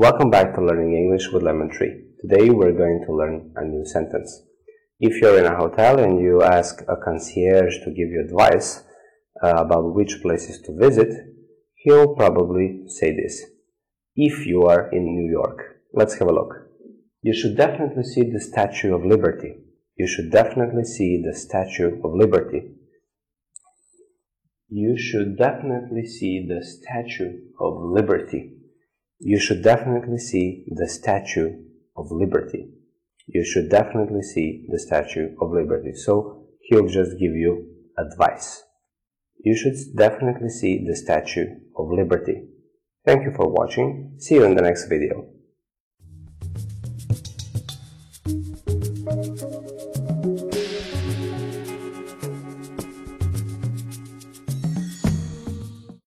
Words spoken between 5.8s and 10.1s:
and you ask a concierge to give you advice uh, about